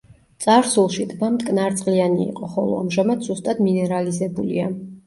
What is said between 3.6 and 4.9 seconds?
მინერალიზებულია.